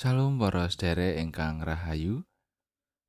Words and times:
Shalom 0.00 0.40
para 0.40 0.64
sedherek 0.64 1.20
ingkang 1.20 1.60
rahayu. 1.60 2.24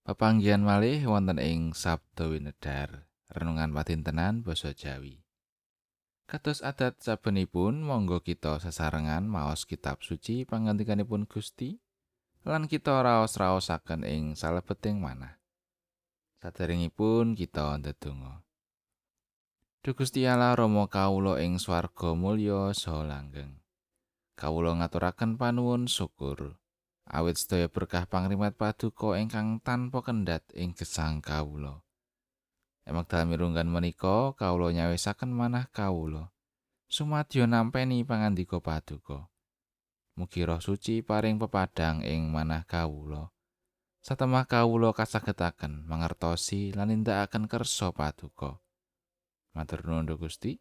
Pepanggihan 0.03 0.59
malih 0.59 0.99
wonten 1.07 1.39
ing 1.39 1.71
Sabda 1.71 2.27
Winedar, 2.27 3.07
renungan 3.31 3.71
patintenan 3.71 4.43
basa 4.43 4.75
Jawi. 4.75 5.23
Kados 6.27 6.59
adat 6.59 6.99
sabenipun 6.99 7.79
monggo 7.79 8.19
kita 8.19 8.59
sesarengan 8.59 9.23
maos 9.23 9.63
kitab 9.63 10.03
suci 10.03 10.43
pangandikanipun 10.43 11.31
Gusti 11.31 11.79
lan 12.43 12.67
kita 12.67 12.99
raos-raosaken 12.99 14.03
ing 14.03 14.35
salebeting 14.35 14.99
manah. 14.99 15.39
Saderengipun 16.43 17.39
kita 17.39 17.71
ndedonga. 17.79 18.43
Duh 19.79 19.95
Gusti 19.95 20.27
Allah 20.27 20.59
Rama 20.59 20.91
kawula 20.91 21.39
ing 21.39 21.55
swarga 21.55 22.11
mulya 22.19 22.75
saha 22.75 23.07
langgeng. 23.07 23.63
Kawula 24.35 24.75
ngaturaken 24.75 25.39
panuwun 25.39 25.87
syukur. 25.87 26.59
Awit 27.09 27.41
sedaya 27.41 27.71
berkah 27.71 28.05
pangrimat 28.05 28.53
paduka 28.53 29.17
ingkang 29.17 29.61
tanpa 29.63 30.05
kendhat 30.05 30.45
ing 30.53 30.77
gesang 30.77 31.21
kawula. 31.21 31.81
Emak 32.85 33.09
dalem 33.09 33.37
mirunggan 33.37 33.69
menika 33.69 34.33
kawula 34.33 34.73
nyawisaken 34.73 35.29
manah 35.29 35.69
kawula. 35.69 36.33
Sumadyo 36.91 37.47
nampeni 37.47 38.03
pangandika 38.03 38.59
paduka. 38.59 39.29
Mugi 40.19 40.43
roh 40.43 40.59
suci 40.59 40.99
paring 40.99 41.39
pepadang 41.39 42.03
ing 42.03 42.27
manah 42.33 42.67
kawula. 42.67 43.31
Satemah 44.01 44.49
kawula 44.49 44.97
kasagetaken 44.97 45.85
mangertosi 45.85 46.73
lan 46.73 46.89
nindakaken 46.89 47.45
kersa 47.45 47.93
paduka. 47.93 48.57
Matur 49.53 49.85
nuwun 49.85 50.09
Gusti. 50.17 50.57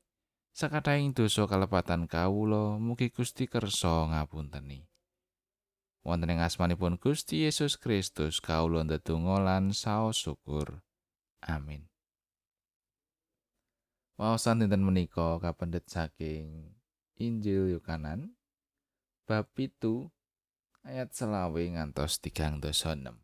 Sakataing 0.51 1.17
dosa 1.17 1.49
kalepatan 1.49 2.05
kawula 2.05 2.77
mugi 2.77 3.09
Gusti 3.09 3.49
kersa 3.49 4.13
ngapunteni. 4.13 4.90
Wonten 6.01 6.33
ing 6.33 6.41
asmanipun 6.41 6.97
Gusti 6.97 7.45
Yesus 7.45 7.77
Kristus 7.77 8.41
kawula 8.41 8.85
ndedonga 8.85 9.37
lan 9.41 9.77
saos 9.77 10.17
syukur. 10.17 10.81
Amin. 11.45 11.89
Waosan 14.21 14.61
dinten 14.61 14.85
menika 14.85 15.41
kapendet 15.41 15.89
saking 15.89 16.77
Injil 17.17 17.73
Yohanan 17.73 18.37
bab 19.25 19.49
pitu 19.57 20.13
ayat 20.85 21.13
selawe 21.13 21.57
ngantos 21.57 22.21
tigang 22.21 22.61
dosa 22.61 22.93
enam. 22.93 23.21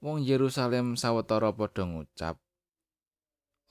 Wong 0.00 0.24
Yerusalem 0.24 0.96
sawetara 0.96 1.52
padha 1.52 1.84
ngucap, 1.84 2.40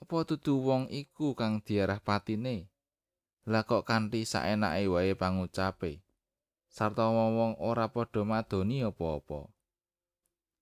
"Apa 0.01 0.17
dudu 0.29 0.61
wong 0.61 0.85
iku 0.93 1.33
kang 1.33 1.61
diarah 1.65 1.97
patine? 1.97 2.69
Lah 3.49 3.65
kok 3.65 3.85
kanthi 3.89 4.29
saenake 4.29 4.85
wae 4.89 5.17
pangucape?" 5.17 6.05
Sarta 6.69 7.09
wong-wong 7.09 7.57
ora 7.57 7.89
padha 7.89 8.21
madoni 8.21 8.85
apa-apa. 8.85 9.49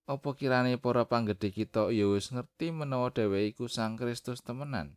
Apa 0.08 0.32
kirane 0.32 0.80
para 0.80 1.04
panggedhe 1.04 1.52
kita 1.52 1.92
ya 1.92 2.08
wis 2.08 2.32
ngerti 2.32 2.72
menawa 2.72 3.12
dheweke 3.12 3.52
iku 3.52 3.64
Sang 3.68 4.00
Kristus 4.00 4.40
temenan? 4.40 4.96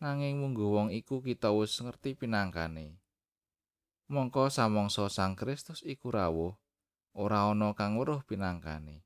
Nanging 0.00 0.40
munggo 0.40 0.72
wong 0.72 0.88
iku 0.88 1.20
kita 1.20 1.52
wis 1.52 1.76
ngerti 1.76 2.16
pinangkane. 2.16 2.96
Mongko 4.08 4.48
samangsa 4.48 5.12
Sang 5.12 5.36
Kristus 5.36 5.84
iku 5.84 6.08
rawuh, 6.08 6.56
ora 7.12 7.52
ana 7.52 7.76
kang 7.76 8.00
weruh 8.00 8.24
pinangkane. 8.24 9.04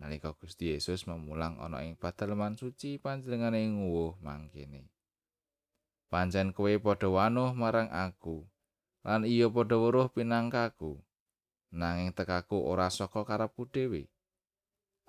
Nalika 0.00 0.32
Gusti 0.34 0.72
Yesus 0.72 1.04
memulang 1.04 1.60
ana 1.60 1.84
ing 1.84 1.94
padaleman 1.94 2.56
suci 2.56 2.96
panjenengane 2.98 3.68
nguwuh 3.68 4.16
mangkene. 4.24 4.88
Pancen 6.08 6.56
kowe 6.56 6.72
padha 6.80 7.12
wanuh 7.12 7.52
marang 7.52 7.92
aku. 7.92 8.48
Lan 9.02 9.26
iya 9.26 9.50
padha 9.50 9.76
weruh 9.78 10.06
pinangkaku. 10.10 11.02
Nanging 11.74 12.14
tekaku 12.14 12.62
ora 12.62 12.86
saka 12.86 13.26
karepku 13.26 13.66
dhewe. 13.66 14.06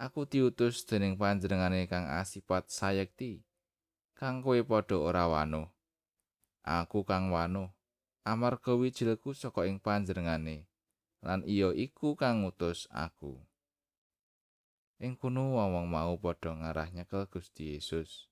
Aku 0.02 0.26
diutus 0.26 0.82
dening 0.90 1.14
panjenengane 1.22 1.86
kang 1.86 2.10
asipat 2.10 2.74
sayekti. 2.74 3.46
Kang 4.18 4.42
kowe 4.42 4.58
padha 4.66 4.98
ora 4.98 5.30
wanuh. 5.30 5.70
Aku 6.66 7.06
kang 7.06 7.30
wanuh. 7.30 7.70
Amarga 8.26 8.74
wijilku 8.74 9.36
saka 9.38 9.70
ing 9.70 9.78
panjenengane. 9.78 10.66
Lan 11.22 11.46
iya 11.46 11.70
iku 11.76 12.18
kang 12.18 12.42
ngutus 12.42 12.90
aku. 12.90 13.38
Ing 15.04 15.20
kono 15.20 15.60
wong 15.60 15.86
mau 15.86 16.16
padha 16.18 16.56
ngarah 16.56 16.90
nyekel 16.90 17.30
Gusti 17.30 17.78
Yesus. 17.78 18.32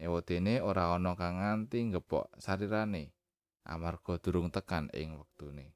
Ewotene 0.00 0.64
ora 0.64 0.96
ana 0.96 1.12
kang 1.18 1.42
nganti 1.42 1.92
ngepok 1.92 2.32
sarirane 2.40 3.19
amarga 3.64 4.20
durung 4.20 4.52
tekan 4.52 4.92
ing 4.94 5.16
wektune. 5.16 5.72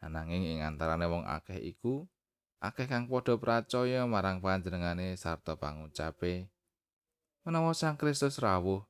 Ananging 0.00 0.48
ing 0.48 0.58
antarane 0.64 1.04
wong 1.04 1.28
akeh 1.28 1.60
iku, 1.60 2.08
akeh 2.58 2.88
kang 2.88 3.08
padha 3.08 3.36
percaya 3.36 4.08
marang 4.08 4.40
panjenengane 4.40 5.12
sarta 5.20 5.56
pangucape 5.60 6.48
menawa 7.44 7.72
Sang 7.72 7.96
Kristus 7.96 8.36
rawuh, 8.36 8.84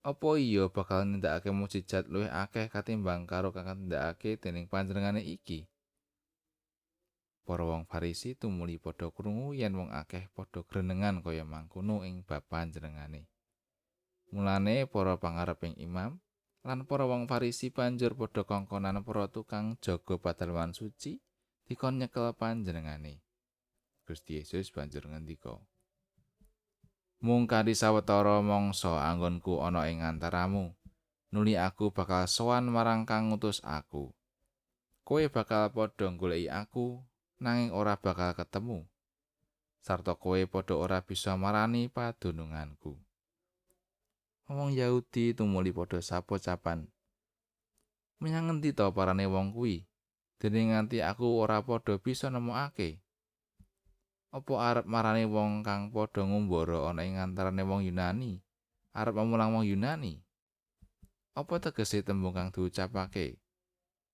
apa 0.00 0.30
iya 0.38 0.70
bakal 0.70 1.04
nindakake 1.04 1.50
mujizat 1.54 2.06
luwih 2.06 2.30
akeh 2.30 2.70
katimbang 2.70 3.26
karo 3.30 3.54
kang 3.54 3.66
nindakake 3.74 4.38
dening 4.38 4.66
panjenengane 4.66 5.22
iki? 5.22 5.70
Para 7.46 7.66
wong 7.66 7.84
Farisi 7.86 8.38
tumuli 8.38 8.78
padha 8.78 9.10
krungu 9.10 9.54
yen 9.54 9.74
wong 9.74 9.90
akeh 9.90 10.30
padha 10.34 10.66
grenengan 10.66 11.22
kaya 11.22 11.46
mangkono 11.46 12.02
ing 12.06 12.22
bab 12.22 12.46
panjenengane. 12.46 13.29
Mulane 14.30 14.86
para 14.86 15.18
pangareping 15.18 15.74
imam 15.82 16.22
lan 16.62 16.86
para 16.86 17.08
wong 17.08 17.26
Farisi 17.26 17.74
banjur 17.74 18.14
padha 18.14 18.46
kongkonan 18.46 19.02
para 19.02 19.26
tukang 19.26 19.74
jaga 19.82 20.20
padalwan 20.22 20.70
suci 20.70 21.18
dikon 21.66 21.98
nyekel 21.98 22.30
panjenengane. 22.38 23.24
Gusti 24.06 24.38
Yesus 24.38 24.70
banjur 24.70 25.06
ngendika. 25.10 25.58
Mung 27.20 27.50
kadi 27.50 27.74
sawetara 27.74 28.38
mangsa 28.40 29.02
anggonku 29.06 29.60
ana 29.60 29.90
ing 29.90 30.00
antaramu. 30.00 30.72
Nuli 31.30 31.54
aku 31.54 31.94
bakal 31.94 32.26
sowan 32.26 32.66
marang 32.70 33.06
kang 33.06 33.30
ngutus 33.30 33.62
aku. 33.62 34.10
Kowe 35.06 35.24
bakal 35.30 35.70
padha 35.74 36.10
goleki 36.10 36.50
aku 36.50 37.02
nanging 37.38 37.70
ora 37.70 37.94
bakal 37.98 38.34
ketemu. 38.34 38.86
Sarta 39.78 40.14
kowe 40.18 40.38
padha 40.46 40.74
ora 40.74 40.98
bisa 41.02 41.38
marani 41.38 41.86
padununganku. 41.86 42.98
Wong 44.50 44.74
Yahudi 44.74 45.30
tumuli 45.30 45.70
padha 45.70 46.02
sapa-capan. 46.02 46.90
Menyang 48.18 48.50
ngendi 48.50 48.74
to 48.74 48.90
parane 48.90 49.24
wong 49.30 49.54
kuwi? 49.54 49.86
Dene 50.42 50.74
nganti 50.74 50.98
aku 51.00 51.38
ora 51.38 51.62
padha 51.62 51.96
bisa 52.02 52.26
nemokake. 52.28 52.98
Apa 54.34 54.54
arep 54.74 54.86
marane 54.90 55.24
wong 55.30 55.62
kang 55.62 55.94
padha 55.94 56.26
ngumbara 56.26 56.90
ana 56.90 57.06
ing 57.06 57.22
antarane 57.22 57.62
wong 57.62 57.86
Yunani? 57.86 58.42
Arep 58.90 59.14
memulang 59.14 59.54
wong 59.54 59.64
Yunani? 59.70 60.18
Apa 61.38 61.62
tegese 61.62 62.02
tembung 62.02 62.34
kang 62.34 62.50
diucapake? 62.50 63.38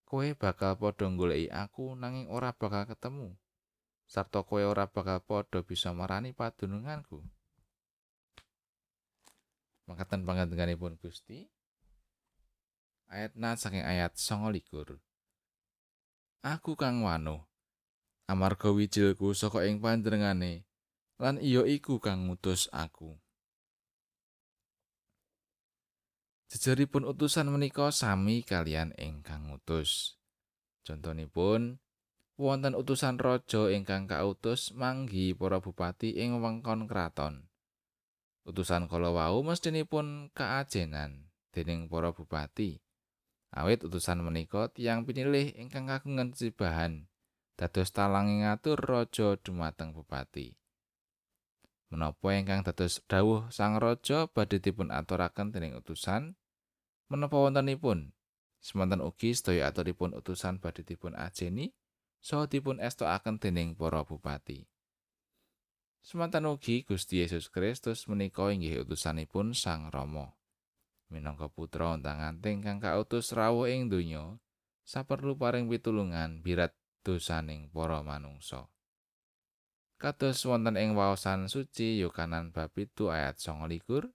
Kowe 0.07 0.29
bakal 0.37 0.77
padha 0.79 1.09
goleki 1.09 1.49
aku 1.49 1.97
nanging 1.97 2.29
ora 2.29 2.53
bakal 2.53 2.85
ketemu. 2.85 3.35
Sarta 4.07 4.45
kowe 4.47 4.63
ora 4.63 4.87
bakal 4.87 5.19
padha 5.25 5.65
bisa 5.67 5.91
marani 5.91 6.31
padununganku. 6.31 7.25
Mangkatan 9.97 10.29
pangandikanipun 10.29 11.01
Gusti 11.01 11.49
ayat 13.09 13.33
na 13.33 13.57
saking 13.57 13.81
ayat 13.81 14.13
songo 14.21 14.53
likur 14.53 15.01
aku 16.45 16.77
kang 16.77 17.01
wano 17.01 17.49
amarga 18.29 18.69
wijilku 18.77 19.33
saka 19.33 19.65
ing 19.65 19.81
panjenengane 19.81 20.69
lan 21.17 21.41
iya 21.41 21.65
iku 21.65 21.97
kang 21.97 22.29
ngutus 22.29 22.69
aku 22.77 23.17
Jejeripun 26.53 27.09
utusan 27.09 27.51
menika 27.51 27.91
sami 27.91 28.47
kalian 28.47 28.95
ingkang 28.95 29.51
ngutus. 29.51 30.15
Contonipun, 30.87 31.83
wonten 32.39 32.79
utusan 32.79 33.19
raja 33.19 33.67
ingkang 33.67 34.07
kautus 34.07 34.71
manggi 34.71 35.35
para 35.35 35.59
bupati 35.59 36.15
ing 36.15 36.39
wewengkon 36.39 36.87
kraton. 36.87 37.51
Utusan 38.47 38.87
kala 38.87 39.11
wau 39.11 39.43
mestinipun 39.43 40.31
kaajenan 40.31 41.27
dening 41.51 41.91
para 41.91 42.15
bupati. 42.15 42.79
Awit 43.51 43.83
utusan 43.83 44.23
menika 44.23 44.71
tiang 44.71 45.03
pinilih 45.03 45.51
ingkang 45.59 45.91
kagungan 45.91 46.31
sibahan 46.31 47.11
dados 47.59 47.91
talang 47.91 48.47
ngatur 48.47 48.79
raja 48.79 49.35
dumateng 49.43 49.91
bupati. 49.91 50.55
Menapa 51.91 52.39
ingkang 52.39 52.63
dados 52.63 53.03
dawuh 53.11 53.51
sang 53.51 53.83
raja 53.83 54.31
badhe 54.31 54.63
dipun 54.63 54.95
aturaken 54.95 55.51
dening 55.51 55.75
utusan? 55.75 56.39
Menapa 57.11 57.43
wontenipun? 57.43 58.15
Semanten 58.63 59.03
ugi 59.03 59.35
sedaya 59.35 59.75
aturipun 59.75 60.15
utusan 60.15 60.63
badhe 60.63 60.87
dipun 60.87 61.19
ajeni 61.19 61.75
saha 62.23 62.47
dipun 62.47 62.79
estokaken 62.79 63.43
dening 63.43 63.75
para 63.75 64.07
bupati. 64.07 64.71
Semantan 66.07 66.47
ugi 66.47 66.87
Gusti 66.87 67.19
Yesus 67.19 67.51
Kristus 67.51 68.07
menika 68.07 68.47
inggih 68.55 68.87
utusanipun 68.87 69.59
Sang 69.59 69.91
Rama. 69.91 70.39
minangka 71.11 71.51
putra 71.51 71.99
ontang-anting 71.99 72.63
kang 72.63 72.79
kautus 72.79 73.35
rawuh 73.35 73.67
ing 73.67 73.91
donya 73.91 74.39
saperlu 74.87 75.35
paring 75.35 75.67
pitulungan 75.67 76.47
birat 76.47 76.79
dosaning 77.03 77.67
para 77.75 78.07
manungsa. 78.07 78.71
Kados 79.99 80.47
wonten 80.47 80.79
ing 80.79 80.95
waosan 80.95 81.51
suci 81.51 81.99
Yohanan 81.99 82.55
bab 82.55 82.71
7 82.71 83.11
ayat 83.11 83.43
29 83.43 84.07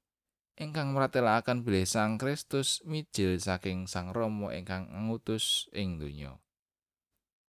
ingkang 0.63 0.95
mratelaken 0.95 1.67
bilih 1.67 1.83
Sang 1.83 2.15
Kristus 2.15 2.79
mijil 2.87 3.35
saking 3.35 3.91
Sang 3.91 4.15
Rama 4.15 4.55
ingkang 4.55 4.87
ngutus 4.87 5.67
ing 5.75 5.99
donya. 5.99 6.39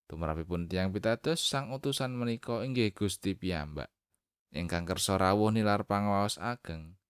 Tumrapipun 0.09 0.65
tiang 0.65 0.97
pitados 0.97 1.45
sang 1.45 1.77
utusan 1.77 2.17
menika 2.17 2.65
inggih 2.65 2.97
Gusti 2.97 3.37
piyambak 3.37 3.93
ingkang 4.51 4.87
kersa 4.87 5.19
rawuh 5.19 5.55
nilar 5.55 5.87
pangawas 5.87 6.39
ageng 6.39 7.01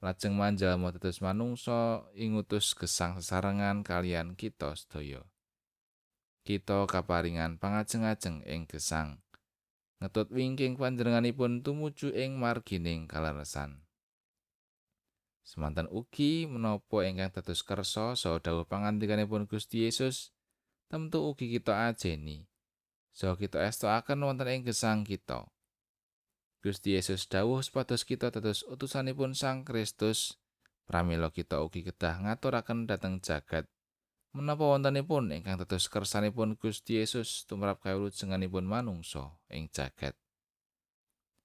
lajeng 0.00 0.32
manjalma 0.32 0.96
dados 0.96 1.20
manungsa 1.20 2.08
ing 2.16 2.32
utus 2.32 2.72
gesang 2.72 3.20
sesarengan 3.20 3.84
kalian 3.84 4.32
kita 4.32 4.72
sedaya. 4.72 5.20
Kita 6.40 6.88
kaparingan 6.88 7.60
pangajeng-ajeng 7.60 8.40
ing 8.48 8.64
gesang. 8.64 9.20
Ngetut 10.00 10.32
wingking 10.32 10.80
panjenenganipun 10.80 11.60
tumuju 11.60 12.16
ing 12.16 12.40
margining 12.40 13.04
kaleresan. 13.04 13.84
Semantan 15.44 15.84
ugi 15.92 16.48
menapa 16.48 17.04
ingkang 17.04 17.28
dados 17.36 17.60
kersa 17.60 18.16
saha 18.16 18.40
dawuh 18.40 18.64
pangandikanipun 18.64 19.44
Gusti 19.44 19.84
Yesus, 19.84 20.32
tentu 20.88 21.28
ugi 21.28 21.52
kita 21.52 21.92
ajeni. 21.92 22.48
Saha 23.12 23.36
kita 23.36 23.60
estoaken 23.68 24.24
wonten 24.24 24.48
ing 24.48 24.64
gesang 24.64 25.04
kita. 25.04 25.44
Gusti 26.60 26.92
Yesus 26.92 27.24
dawuh 27.24 27.64
supados 27.64 28.04
kita 28.04 28.28
dados 28.28 28.68
utusanipun 28.68 29.32
Sang 29.32 29.64
Kristus. 29.64 30.36
Pramila 30.84 31.32
kita 31.32 31.64
ugi 31.64 31.80
kedah 31.80 32.20
ngaturaken 32.20 32.84
dhateng 32.84 33.24
jagat. 33.24 33.64
Menapa 34.36 34.68
wontenipun 34.68 35.32
ingkang 35.32 35.56
dados 35.56 35.88
kersanipun 35.88 36.60
Gusti 36.60 37.00
Yesus 37.00 37.48
tumrap 37.48 37.80
kawulujenganipun 37.80 38.68
manungsa 38.68 39.40
ing 39.48 39.72
jagat. 39.72 40.12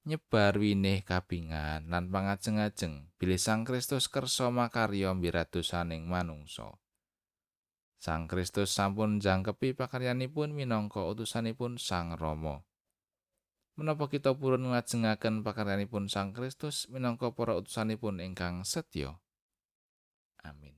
Nyebar 0.04 0.60
winih 0.60 1.08
kabingan 1.08 1.88
lan 1.88 2.12
pangajeng-ajeng 2.12 3.16
bilih 3.16 3.40
Sang 3.40 3.64
Kristus 3.64 4.12
kersa 4.12 4.52
makarya 4.52 5.16
mbiradosaning 5.16 6.12
manungsa. 6.12 6.76
Sang 8.04 8.28
Kristus 8.28 8.76
sampun 8.76 9.24
jangkepi 9.24 9.80
pakaryanipun 9.80 10.52
minangka 10.52 11.08
utusanipun 11.08 11.80
Sang 11.80 12.20
Rama 12.20 12.68
menapa 13.76 14.08
kita 14.08 14.32
purun 14.36 14.72
ngajengaken 14.72 15.44
pakaryanipun 15.44 16.08
Sang 16.08 16.32
Kristus 16.32 16.88
minangka 16.88 17.32
para 17.36 17.56
utusanipun 17.60 18.24
ingkang 18.24 18.64
setya. 18.64 19.20
Amin. 20.44 20.76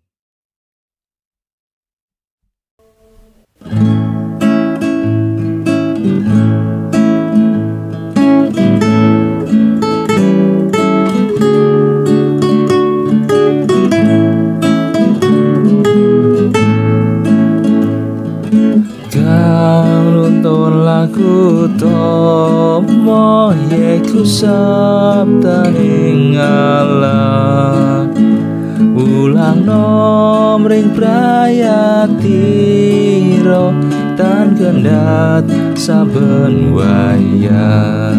Aku 21.68 21.76
tomo 21.84 23.52
yeku 23.68 24.24
sabdaning 24.24 25.60
Allah. 26.40 28.08
Ulang 28.96 29.68
nomring 29.68 30.96
prayatiro 30.96 31.76
tan 34.16 34.56
gendat 34.56 35.44
saben 35.76 36.72
waya 36.72 38.16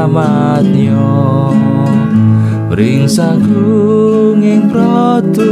ring 2.71 3.09
sagung 3.09 4.45
ing 4.45 4.69
pratumita 4.69 5.47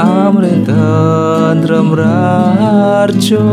amrih 0.00 0.64
tentrem 0.64 1.92
raharjo 1.92 3.44